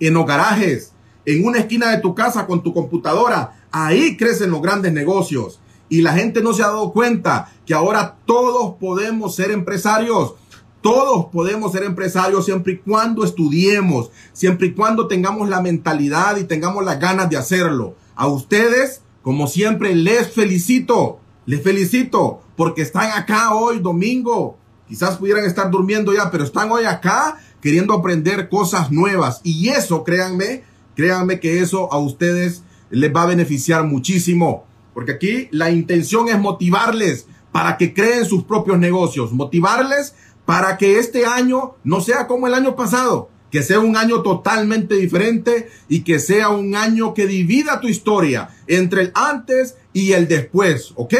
[0.00, 0.92] En los garajes,
[1.24, 3.62] en una esquina de tu casa con tu computadora.
[3.70, 5.60] Ahí crecen los grandes negocios.
[5.94, 10.34] Y la gente no se ha dado cuenta que ahora todos podemos ser empresarios.
[10.80, 16.44] Todos podemos ser empresarios siempre y cuando estudiemos, siempre y cuando tengamos la mentalidad y
[16.44, 17.94] tengamos las ganas de hacerlo.
[18.16, 21.20] A ustedes, como siempre, les felicito.
[21.46, 24.58] Les felicito porque están acá hoy domingo.
[24.88, 29.40] Quizás pudieran estar durmiendo ya, pero están hoy acá queriendo aprender cosas nuevas.
[29.44, 35.48] Y eso, créanme, Créanme que eso a ustedes les va a beneficiar muchísimo, porque aquí
[35.50, 41.74] la intención es motivarles para que creen sus propios negocios, motivarles para que este año
[41.84, 46.48] no sea como el año pasado, que sea un año totalmente diferente y que sea
[46.48, 51.14] un año que divida tu historia entre el antes y el después, ¿ok?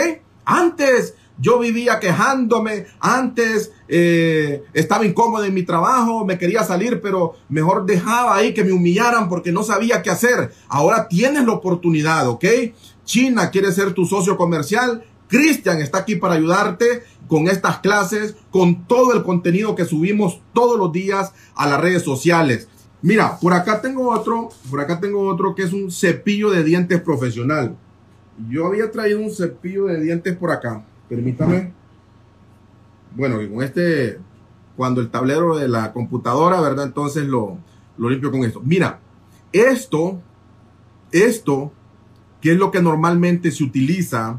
[0.44, 7.34] Antes yo vivía quejándome, antes eh, estaba incómodo en mi trabajo, me quería salir, pero
[7.48, 10.52] mejor dejaba ahí que me humillaran porque no sabía qué hacer.
[10.68, 12.44] Ahora tienes la oportunidad, ¿ok?
[13.04, 15.04] China quiere ser tu socio comercial.
[15.28, 20.78] Cristian está aquí para ayudarte con estas clases, con todo el contenido que subimos todos
[20.78, 22.68] los días a las redes sociales.
[23.02, 27.00] Mira, por acá tengo otro, por acá tengo otro que es un cepillo de dientes
[27.00, 27.76] profesional.
[28.48, 31.72] Yo había traído un cepillo de dientes por acá permítame.
[33.14, 34.18] Bueno, con este,
[34.76, 36.86] cuando el tablero de la computadora, ¿verdad?
[36.86, 37.58] Entonces lo,
[37.96, 38.60] lo limpio con esto.
[38.64, 39.00] Mira,
[39.52, 40.20] esto,
[41.12, 41.72] esto,
[42.44, 44.38] que es lo que normalmente se utiliza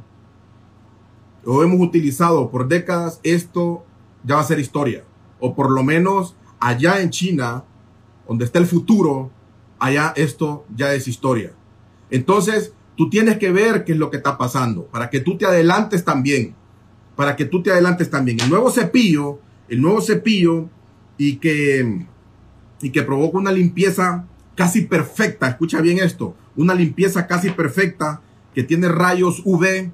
[1.43, 3.83] o hemos utilizado por décadas, esto
[4.23, 5.03] ya va a ser historia.
[5.41, 7.65] O por lo menos allá en China,
[8.27, 9.31] donde está el futuro,
[9.79, 11.51] allá esto ya es historia.
[12.09, 15.45] Entonces, Tú tienes que ver qué es lo que está pasando para que tú te
[15.45, 16.55] adelantes también.
[17.15, 18.39] Para que tú te adelantes también.
[18.39, 20.69] El nuevo cepillo, el nuevo cepillo
[21.17, 22.05] y que,
[22.81, 25.47] y que provoca una limpieza casi perfecta.
[25.47, 26.35] Escucha bien esto.
[26.55, 28.21] Una limpieza casi perfecta
[28.53, 29.91] que tiene rayos UV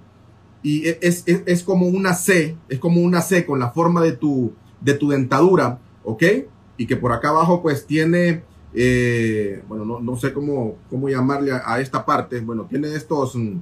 [0.63, 4.01] y e, es, es, es, como una C, es como una C con la forma
[4.01, 6.23] de tu, de tu dentadura, ¿ok?
[6.77, 8.43] Y que por acá abajo pues tiene,
[8.73, 13.57] eh, bueno, no, no, sé cómo, cómo llamarle a, esta parte, bueno, tiene estos, mm,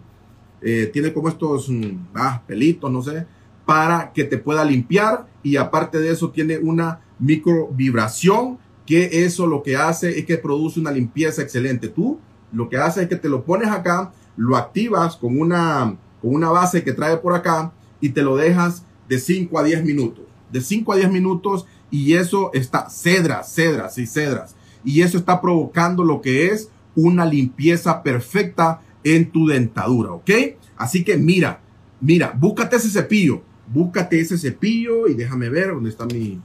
[0.61, 3.25] eh, tiene como estos mm, ah, pelitos, no sé,
[3.65, 8.57] para que te pueda limpiar y aparte de eso tiene una micro vibración
[8.89, 11.89] que eso lo que hace es que produce una limpieza excelente.
[11.89, 12.19] Tú
[12.51, 16.49] lo que hace es que te lo pones acá, lo activas con una, con una
[16.49, 17.71] base que trae por acá
[18.01, 20.25] y te lo dejas de 5 a 10 minutos.
[20.51, 24.55] De 5 a 10 minutos y eso está cedras, cedras y cedras.
[24.83, 30.31] Y eso está provocando lo que es una limpieza perfecta en tu dentadura, ¿ok?
[30.77, 31.61] Así que mira,
[32.01, 36.41] mira, búscate ese cepillo, búscate ese cepillo y déjame ver dónde está mi,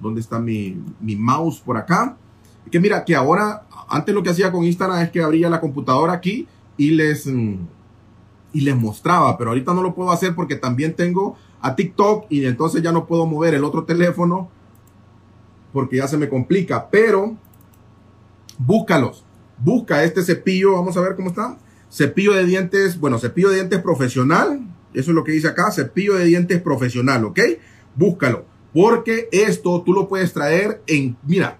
[0.00, 2.16] dónde está mi, mi mouse por acá.
[2.70, 6.12] Que mira, que ahora, antes lo que hacía con Instagram es que abría la computadora
[6.12, 7.56] aquí y les, mm,
[8.52, 12.44] y les mostraba, pero ahorita no lo puedo hacer porque también tengo a TikTok y
[12.44, 14.48] entonces ya no puedo mover el otro teléfono
[15.72, 17.36] porque ya se me complica, pero
[18.58, 19.24] búscalos,
[19.58, 21.58] busca este cepillo, vamos a ver cómo está,
[21.90, 24.60] cepillo de dientes, bueno, cepillo de dientes profesional,
[24.94, 27.40] eso es lo que dice acá, cepillo de dientes profesional, ¿ok?
[27.94, 31.58] Búscalo, porque esto tú lo puedes traer en, mira,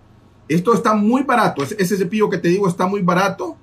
[0.49, 3.57] esto está muy barato, ese cepillo que te digo está muy barato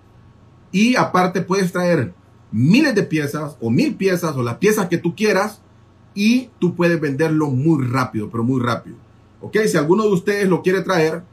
[0.72, 2.14] y aparte puedes traer
[2.52, 5.62] miles de piezas o mil piezas o las piezas que tú quieras
[6.14, 8.96] y tú puedes venderlo muy rápido, pero muy rápido.
[9.42, 11.24] Ok, si alguno de ustedes lo quiere traer,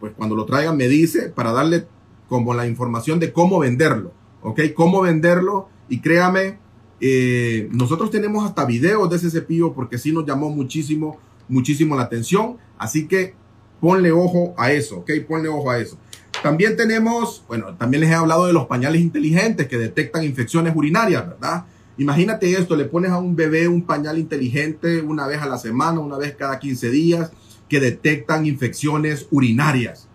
[0.00, 1.86] pues cuando lo traigan me dice para darle
[2.28, 4.12] como la información de cómo venderlo.
[4.42, 6.58] Ok, cómo venderlo y créame,
[7.00, 12.02] eh, nosotros tenemos hasta videos de ese cepillo porque sí nos llamó muchísimo, muchísimo la
[12.02, 12.56] atención.
[12.78, 13.34] Así que
[13.80, 15.98] ponle ojo a eso, ok, ponle ojo a eso.
[16.42, 21.26] También tenemos, bueno, también les he hablado de los pañales inteligentes que detectan infecciones urinarias,
[21.28, 21.64] ¿verdad?
[21.98, 26.00] Imagínate esto, le pones a un bebé un pañal inteligente una vez a la semana,
[26.00, 27.32] una vez cada 15 días,
[27.68, 30.08] que detectan infecciones urinarias.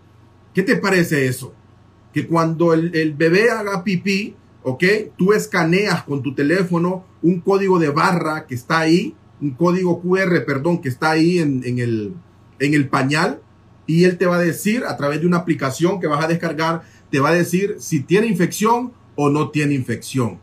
[0.54, 1.52] ¿Qué te parece eso?
[2.12, 4.84] Que cuando el, el bebé haga pipí, ¿ok?
[5.16, 10.44] Tú escaneas con tu teléfono un código de barra que está ahí, un código QR,
[10.46, 12.14] perdón, que está ahí en, el,
[12.60, 13.42] en el pañal
[13.86, 16.82] y él te va a decir a través de una aplicación que vas a descargar,
[17.10, 20.38] te va a decir si tiene infección o no tiene infección.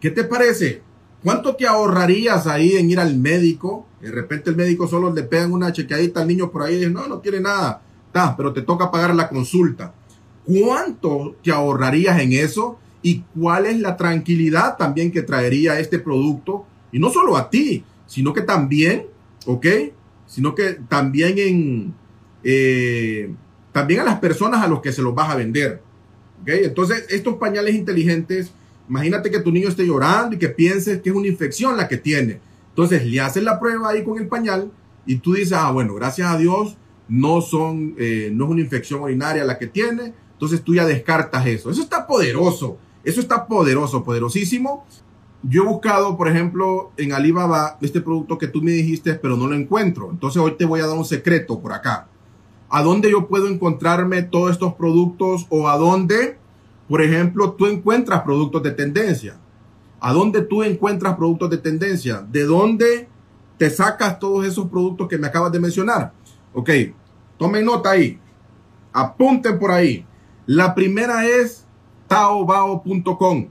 [0.00, 0.82] ¿Qué te parece?
[1.22, 3.86] ¿Cuánto te ahorrarías ahí en ir al médico?
[4.00, 6.90] De repente el médico solo le pegan una chequeadita al niño por ahí y dice,
[6.90, 7.82] no, no tiene nada.
[8.36, 9.94] Pero te toca pagar la consulta.
[10.44, 12.78] ¿Cuánto te ahorrarías en eso?
[13.02, 16.64] ¿Y cuál es la tranquilidad también que traería este producto?
[16.90, 19.06] Y no solo a ti, sino que también,
[19.46, 19.66] ¿ok?
[20.26, 21.94] Sino que también en,
[22.42, 23.30] eh,
[23.70, 25.80] también a las personas a los que se los vas a vender.
[26.42, 26.64] ¿okay?
[26.64, 28.50] Entonces, estos pañales inteligentes,
[28.88, 31.98] imagínate que tu niño esté llorando y que pienses que es una infección la que
[31.98, 32.40] tiene.
[32.70, 34.72] Entonces, le haces la prueba ahí con el pañal
[35.06, 36.76] y tú dices, ah, bueno, gracias a Dios,
[37.08, 40.14] no, son, eh, no es una infección urinaria la que tiene.
[40.32, 41.70] Entonces, tú ya descartas eso.
[41.70, 42.78] Eso está poderoso.
[43.04, 44.86] Eso está poderoso, poderosísimo.
[45.42, 49.46] Yo he buscado, por ejemplo, en Alibaba este producto que tú me dijiste, pero no
[49.46, 50.10] lo encuentro.
[50.10, 52.08] Entonces hoy te voy a dar un secreto por acá
[52.70, 56.38] a dónde yo puedo encontrarme todos estos productos o a dónde,
[56.88, 59.38] por ejemplo, tú encuentras productos de tendencia.
[60.00, 62.24] ¿A dónde tú encuentras productos de tendencia?
[62.28, 63.08] ¿De dónde
[63.56, 66.12] te sacas todos esos productos que me acabas de mencionar?
[66.52, 66.70] Ok,
[67.36, 68.20] tomen nota ahí.
[68.92, 70.06] Apunten por ahí.
[70.46, 71.66] La primera es
[72.06, 73.48] taobao.com.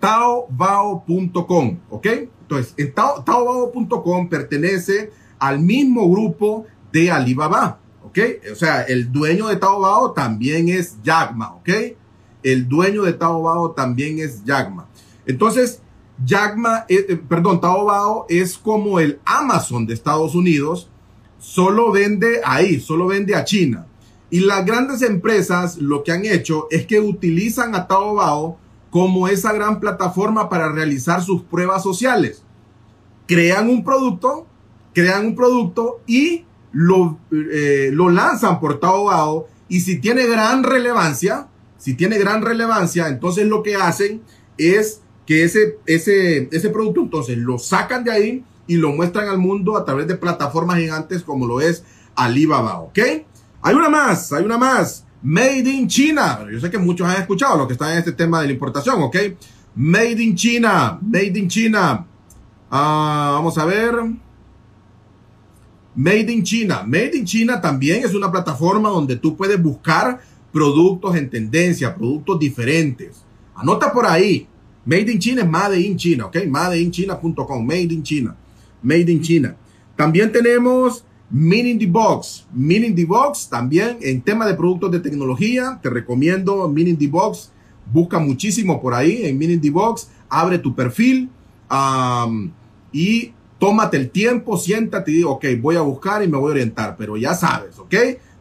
[0.00, 2.06] Taobao.com, ¿ok?
[2.42, 8.18] Entonces, taobao.com pertenece al mismo grupo de Alibaba, ¿ok?
[8.52, 11.68] O sea, el dueño de Taobao también es Yagma, ¿ok?
[12.42, 14.86] El dueño de Taobao también es Yagma.
[15.26, 15.82] Entonces,
[16.24, 20.88] Yagma, eh, eh, perdón, Taobao es como el Amazon de Estados Unidos,
[21.38, 23.86] solo vende ahí, solo vende a China.
[24.30, 28.58] Y las grandes empresas lo que han hecho es que utilizan a Taobao
[28.96, 32.42] como esa gran plataforma para realizar sus pruebas sociales.
[33.26, 34.46] Crean un producto,
[34.94, 41.48] crean un producto y lo, eh, lo lanzan por Taobao y si tiene gran relevancia,
[41.76, 44.22] si tiene gran relevancia, entonces lo que hacen
[44.56, 49.36] es que ese, ese, ese producto entonces lo sacan de ahí y lo muestran al
[49.36, 52.98] mundo a través de plataformas gigantes como lo es Alibaba, ¿ok?
[53.60, 55.05] Hay una más, hay una más.
[55.22, 56.46] Made in China.
[56.50, 59.02] Yo sé que muchos han escuchado lo que está en este tema de la importación,
[59.02, 59.16] ¿ok?
[59.74, 62.06] Made in China, made in China.
[62.70, 63.94] Ah, vamos a ver.
[65.94, 66.82] Made in China.
[66.86, 70.20] Made in China también es una plataforma donde tú puedes buscar
[70.52, 73.24] productos en tendencia, productos diferentes.
[73.54, 74.46] Anota por ahí.
[74.86, 76.46] Made in China es Made in China, ¿ok?
[76.46, 78.36] Madeinchina.com, Made in China,
[78.82, 79.56] Made in China.
[79.96, 85.78] También tenemos Meaning the Box, Meaning the Box también en tema de productos de tecnología.
[85.82, 87.50] Te recomiendo Meaning the Box.
[87.92, 90.08] Busca muchísimo por ahí en Meaning the Box.
[90.28, 91.30] Abre tu perfil
[92.92, 96.52] y tómate el tiempo, siéntate y digo, ok, voy a buscar y me voy a
[96.52, 96.96] orientar.
[96.96, 97.94] Pero ya sabes, ¿ok?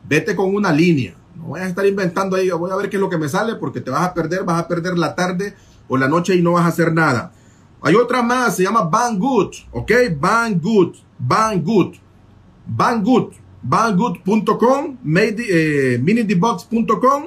[0.07, 1.15] Vete con una línea.
[1.35, 3.55] No voy a estar inventando ahí, voy a ver qué es lo que me sale
[3.55, 5.53] porque te vas a perder, vas a perder la tarde
[5.87, 7.31] o la noche y no vas a hacer nada.
[7.81, 9.91] Hay otra más, se llama Banggood, ¿ok?
[10.19, 11.95] Banggood, Banggood,
[12.67, 17.23] Banggood, Banggood.com, eh, minidebox.com,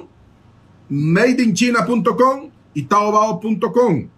[0.89, 4.09] madeinchina.com y taobao.com.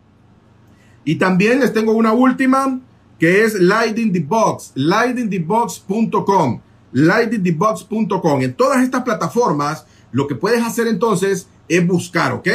[1.05, 2.81] Y también les tengo una última
[3.19, 6.61] que es lightingthebox, lightingthebox.com,
[6.93, 8.43] lightingthebox.com.
[8.43, 12.49] En todas estas plataformas, lo que puedes hacer entonces es buscar, ¿ok?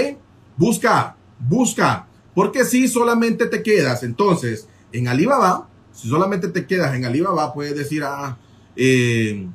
[0.57, 2.07] Busca busca.
[2.33, 7.75] Porque si solamente te quedas entonces en Alibaba, si solamente te quedas en Alibaba, puedes
[7.75, 8.37] decir, ah,
[8.75, 9.47] eh,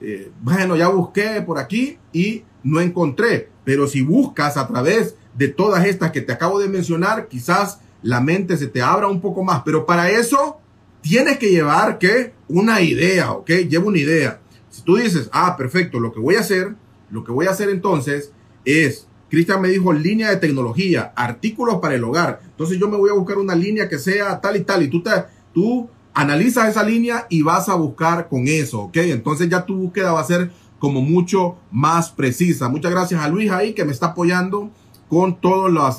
[0.00, 3.50] eh, bueno, ya busqué por aquí y no encontré.
[3.64, 8.20] Pero si buscas a través de todas estas que te acabo de mencionar, quizás la
[8.20, 9.62] mente se te abra un poco más.
[9.64, 10.58] Pero para eso
[11.00, 13.50] tienes que llevar que una idea, ¿ok?
[13.68, 14.40] Lleva una idea.
[14.70, 16.74] Si tú dices, ah, perfecto, lo que voy a hacer,
[17.10, 18.32] lo que voy a hacer entonces
[18.64, 22.40] es Cristian me dijo línea de tecnología, artículos para el hogar.
[22.44, 24.82] Entonces yo me voy a buscar una línea que sea tal y tal.
[24.82, 25.10] Y tú, te,
[25.52, 28.96] tú analizas esa línea y vas a buscar con eso, ¿ok?
[28.98, 32.68] Entonces ya tu búsqueda va a ser como mucho más precisa.
[32.68, 34.70] Muchas gracias a Luis ahí que me está apoyando
[35.08, 35.98] con todos los,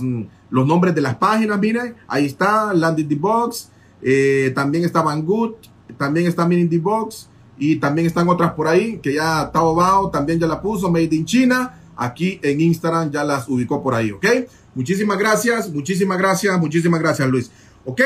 [0.50, 1.60] los nombres de las páginas.
[1.60, 3.70] Miren, ahí está Landing the Box,
[4.02, 5.56] eh, también está Banggood,
[5.98, 10.10] también está Mining the Box y también están otras por ahí que ya Tao Bao
[10.10, 14.12] también ya la puso, Made in China aquí en Instagram ya las ubicó por ahí,
[14.12, 14.26] ¿ok?
[14.74, 17.52] Muchísimas gracias, muchísimas gracias, muchísimas gracias Luis.
[17.86, 18.02] Ok,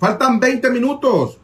[0.00, 1.38] faltan 20 minutos.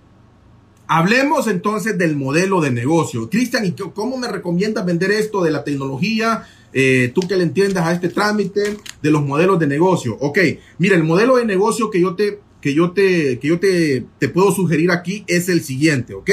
[0.88, 3.28] Hablemos entonces del modelo de negocio.
[3.28, 6.44] Cristian, ¿y cómo me recomiendas vender esto de la tecnología?
[6.72, 10.16] Eh, tú que le entiendas a este trámite de los modelos de negocio.
[10.20, 10.38] Ok,
[10.78, 14.28] mira, el modelo de negocio que yo te, que yo te, que yo te, te
[14.28, 16.30] puedo sugerir aquí es el siguiente, ¿ok?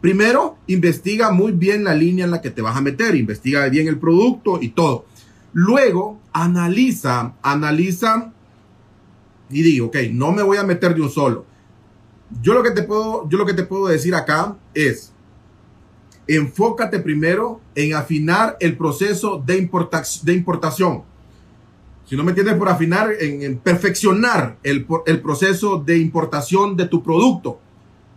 [0.00, 3.86] Primero, investiga muy bien la línea en la que te vas a meter, investiga bien
[3.86, 5.06] el producto y todo.
[5.52, 8.32] Luego, analiza, analiza
[9.48, 11.51] y digo, ok, no me voy a meter de un solo.
[12.40, 15.12] Yo lo que te puedo, yo lo que te puedo decir acá es,
[16.26, 19.68] enfócate primero en afinar el proceso de,
[20.22, 21.02] de importación.
[22.06, 27.02] Si no me entiendes por afinar, en, perfeccionar el, el proceso de importación de tu
[27.02, 27.58] producto.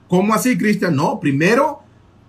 [0.07, 0.95] ¿Cómo así, Cristian?
[0.95, 1.79] No, primero,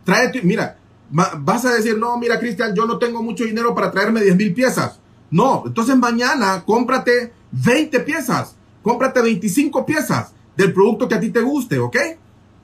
[0.04, 0.78] tráete, mira,
[1.10, 4.54] vas a decir, no, mira, Cristian, yo no tengo mucho dinero para traerme 10 mil
[4.54, 5.00] piezas.
[5.30, 11.40] No, entonces mañana cómprate 20 piezas, cómprate 25 piezas del producto que a ti te
[11.40, 11.96] guste, ¿ok?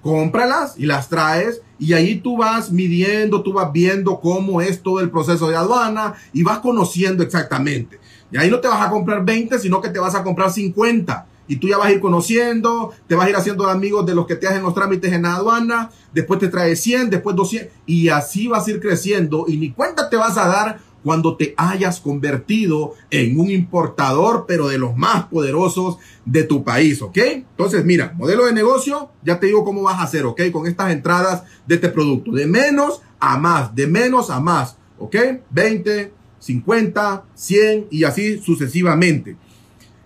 [0.02, 5.00] Cómpralas y las traes y ahí tú vas midiendo, tú vas viendo cómo es todo
[5.00, 8.00] el proceso de aduana y vas conociendo exactamente.
[8.30, 11.26] Y ahí no te vas a comprar 20, sino que te vas a comprar 50
[11.46, 14.26] y tú ya vas a ir conociendo, te vas a ir haciendo amigos de los
[14.26, 18.08] que te hacen los trámites en la aduana, después te trae 100, después 200 y
[18.08, 22.00] así vas a ir creciendo y ni cuenta te vas a dar cuando te hayas
[22.00, 27.18] convertido en un importador, pero de los más poderosos de tu país, ¿ok?
[27.18, 30.42] Entonces, mira, modelo de negocio, ya te digo cómo vas a hacer, ¿ok?
[30.52, 35.16] Con estas entradas de este producto, de menos a más, de menos a más, ¿ok?
[35.50, 39.36] 20, 50, 100 y así sucesivamente.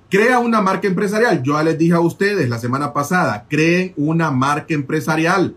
[0.09, 1.43] Crea una marca empresarial.
[1.43, 5.57] Yo ya les dije a ustedes la semana pasada, creen una marca empresarial.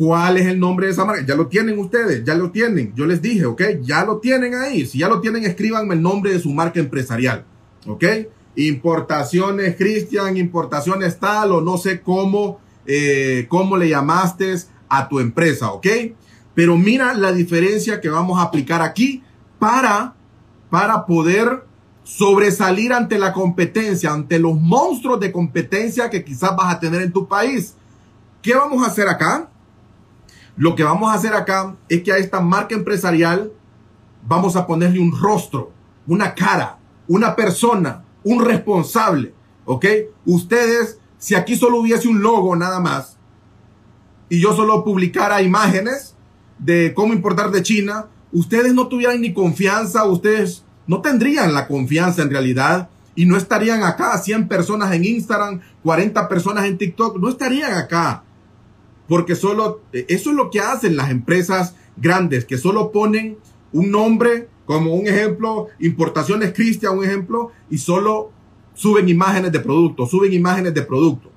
[0.00, 1.26] ¿Cuál es el nombre de esa marca?
[1.26, 2.94] Ya lo tienen ustedes, ya lo tienen.
[2.94, 3.62] Yo les dije, ¿ok?
[3.82, 4.86] Ya lo tienen ahí.
[4.86, 7.44] Si ya lo tienen, escríbanme el nombre de su marca empresarial.
[7.86, 8.04] ¿Ok?
[8.56, 14.54] Importaciones Cristian, importaciones tal o no sé cómo, eh, cómo le llamaste
[14.88, 15.70] a tu empresa.
[15.70, 15.86] ¿Ok?
[16.54, 19.22] Pero mira la diferencia que vamos a aplicar aquí
[19.58, 20.14] para,
[20.70, 21.66] para poder
[22.04, 27.12] sobresalir ante la competencia, ante los monstruos de competencia que quizás vas a tener en
[27.12, 27.74] tu país.
[28.40, 29.50] ¿Qué vamos a hacer acá?
[30.60, 33.50] Lo que vamos a hacer acá es que a esta marca empresarial
[34.28, 35.72] vamos a ponerle un rostro,
[36.06, 39.32] una cara, una persona, un responsable.
[39.64, 39.86] ¿Ok?
[40.26, 43.16] Ustedes, si aquí solo hubiese un logo nada más
[44.28, 46.14] y yo solo publicara imágenes
[46.58, 52.20] de cómo importar de China, ustedes no tuvieran ni confianza, ustedes no tendrían la confianza
[52.20, 57.30] en realidad y no estarían acá 100 personas en Instagram, 40 personas en TikTok, no
[57.30, 58.24] estarían acá.
[59.10, 63.38] Porque solo, eh, eso es lo que hacen las empresas grandes, que solo ponen
[63.72, 68.30] un nombre, como un ejemplo, Importaciones Cristian, un ejemplo, y solo
[68.72, 71.28] suben imágenes de producto, suben imágenes de producto.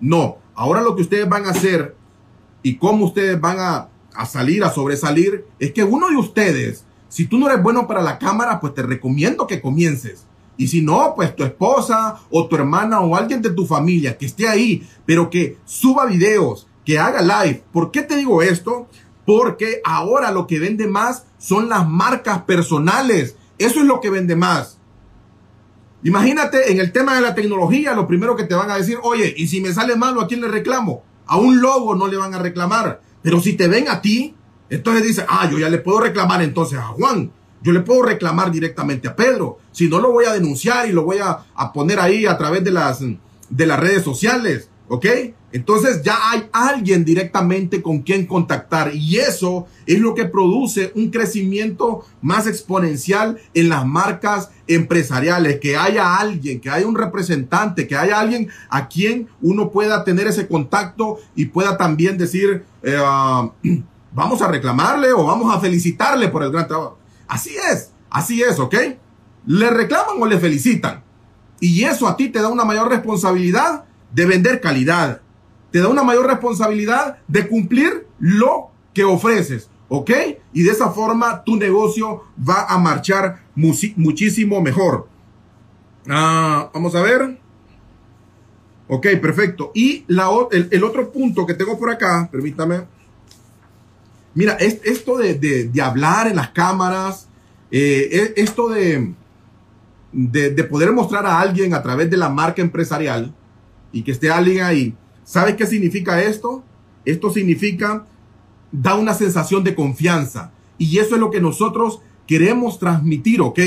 [0.00, 1.94] No, ahora lo que ustedes van a hacer
[2.64, 7.26] y cómo ustedes van a, a salir, a sobresalir, es que uno de ustedes, si
[7.26, 10.26] tú no eres bueno para la cámara, pues te recomiendo que comiences.
[10.56, 14.26] Y si no, pues tu esposa o tu hermana o alguien de tu familia que
[14.26, 17.64] esté ahí, pero que suba videos, que haga live.
[17.72, 18.88] ¿Por qué te digo esto?
[19.26, 23.36] Porque ahora lo que vende más son las marcas personales.
[23.58, 24.78] Eso es lo que vende más.
[26.02, 29.34] Imagínate en el tema de la tecnología, lo primero que te van a decir, oye,
[29.36, 31.02] y si me sale malo, ¿a quién le reclamo?
[31.26, 33.02] A un logo no le van a reclamar.
[33.22, 34.34] Pero si te ven a ti,
[34.70, 37.30] entonces dice, ah, yo ya le puedo reclamar entonces a Juan.
[37.62, 39.58] Yo le puedo reclamar directamente a Pedro.
[39.72, 42.64] Si no, lo voy a denunciar y lo voy a, a poner ahí a través
[42.64, 44.70] de las, de las redes sociales.
[44.88, 45.06] ¿Ok?
[45.52, 51.10] Entonces ya hay alguien directamente con quien contactar y eso es lo que produce un
[51.10, 57.96] crecimiento más exponencial en las marcas empresariales, que haya alguien, que haya un representante, que
[57.96, 63.50] haya alguien a quien uno pueda tener ese contacto y pueda también decir, eh, ah,
[64.12, 66.98] vamos a reclamarle o vamos a felicitarle por el gran trabajo.
[67.26, 68.74] Así es, así es, ¿ok?
[69.46, 71.02] Le reclaman o le felicitan.
[71.58, 75.20] Y eso a ti te da una mayor responsabilidad de vender calidad,
[75.70, 79.70] te da una mayor responsabilidad de cumplir lo que ofreces.
[79.88, 80.10] ¿Ok?
[80.52, 85.08] Y de esa forma tu negocio va a marchar muchísimo mejor.
[86.08, 87.40] Ah, vamos a ver.
[88.86, 89.72] Ok, perfecto.
[89.74, 92.82] Y la, el, otro punto que tengo por acá, permítame.
[94.34, 97.28] Mira, es, esto de, hablar en las cámaras,
[97.72, 99.12] eh, esto de,
[100.12, 103.34] de poder mostrar a alguien a través de la marca empresarial
[103.92, 104.94] y que esté alguien ahí,
[105.30, 106.64] ¿Sabes qué significa esto?
[107.04, 108.04] Esto significa
[108.72, 110.50] da una sensación de confianza.
[110.76, 113.60] Y eso es lo que nosotros queremos transmitir, ¿ok?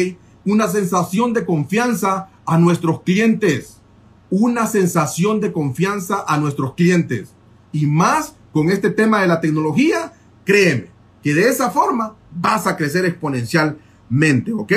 [0.44, 3.78] Una sensación de confianza a nuestros clientes.
[4.30, 7.30] Una sensación de confianza a nuestros clientes.
[7.72, 10.12] Y más con este tema de la tecnología,
[10.44, 10.88] créeme
[11.24, 14.74] que de esa forma vas a crecer exponencialmente, ¿ok?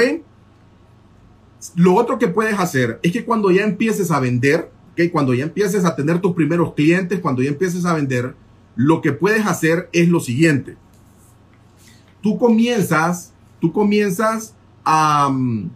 [1.74, 5.44] Lo otro que puedes hacer es que cuando ya empieces a vender, que cuando ya
[5.44, 8.34] empieces a tener tus primeros clientes, cuando ya empieces a vender,
[8.74, 10.76] lo que puedes hacer es lo siguiente.
[12.22, 15.70] Tú comienzas, tú comienzas a, mm,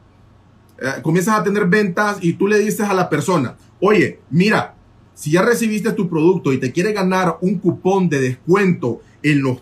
[0.80, 4.74] eh, comienzas a tener ventas y tú le dices a la persona, oye, mira,
[5.14, 9.60] si ya recibiste tu producto y te quiere ganar un cupón de descuento en los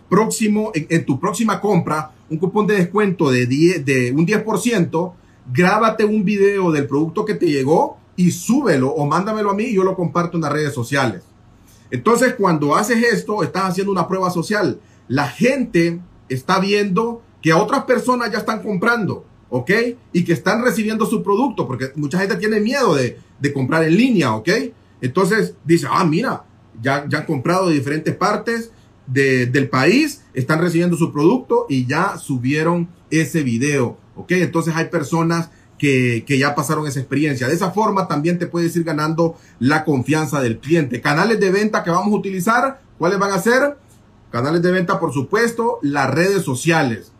[0.73, 5.13] en, tu próxima compra, un cupón de descuento de, de un 10%,
[5.51, 9.75] grábate un video del producto que te llegó y súbelo o mándamelo a mí y
[9.75, 11.23] yo lo comparto en las redes sociales.
[11.89, 14.81] Entonces, cuando haces esto, estás haciendo una prueba social.
[15.07, 19.71] La gente está viendo que otras personas ya están comprando, ¿ok?
[20.11, 23.17] Y que están recibiendo su producto, porque mucha gente tiene miedo de,
[23.53, 24.49] comprar en línea, ¿ok?
[24.99, 26.43] Entonces dice, ah, mira,
[26.81, 28.73] ya, ya han comprado de diferentes partes
[29.07, 34.31] del país, están recibiendo su producto y ya subieron ese video, ¿ok?
[34.31, 37.47] Entonces hay personas que, ya pasaron esa experiencia.
[37.47, 41.01] De esa forma también te puedes ir ganando la confianza del cliente.
[41.01, 43.77] Canales de venta que vamos a utilizar, ¿cuáles van a ser?
[44.31, 47.11] Canales de venta, por supuesto, las redes sociales.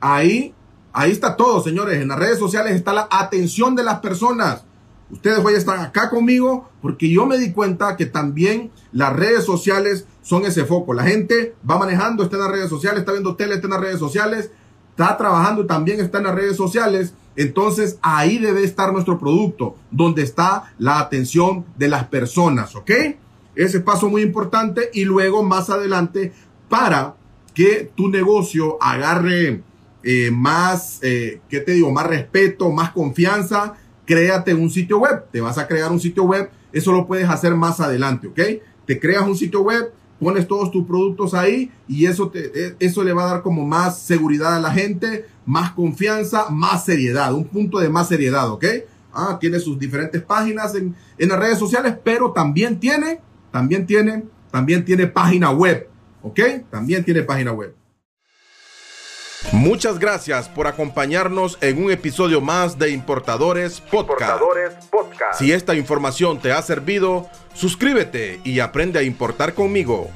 [0.00, 0.54] Ahí,
[0.92, 2.00] ahí está todo, señores.
[2.00, 4.64] En las redes sociales está la atención de las personas.
[5.10, 10.06] Ustedes hoy están acá conmigo porque yo me di cuenta que también las redes sociales
[10.22, 10.94] son ese foco.
[10.94, 13.80] La gente va manejando, está en las redes sociales, está viendo tele, está en las
[13.80, 14.50] redes sociales,
[14.96, 20.22] está trabajando también está en las redes sociales entonces ahí debe estar nuestro producto, donde
[20.22, 22.90] está la atención de las personas, ¿ok?
[23.56, 26.32] Ese paso muy importante y luego más adelante
[26.68, 27.16] para
[27.52, 29.62] que tu negocio agarre
[30.02, 31.90] eh, más, eh, ¿qué te digo?
[31.90, 33.74] Más respeto, más confianza,
[34.04, 35.24] créate un sitio web.
[35.30, 38.40] Te vas a crear un sitio web, eso lo puedes hacer más adelante, ¿ok?
[38.86, 43.02] Te creas un sitio web, pones todos tus productos ahí y eso, te, e, eso
[43.02, 47.44] le va a dar como más seguridad a la gente, más confianza, más seriedad, un
[47.44, 48.64] punto de más seriedad, ¿ok?
[49.12, 54.24] Ah, tiene sus diferentes páginas en, en las redes sociales, pero también tiene, también tiene,
[54.50, 55.88] también tiene página web,
[56.22, 56.40] ¿ok?
[56.70, 57.74] También tiene página web.
[59.52, 64.42] Muchas gracias por acompañarnos en un episodio más de Importadores Podcast.
[65.34, 70.10] Si esta información te ha servido, suscríbete y aprende a importar conmigo.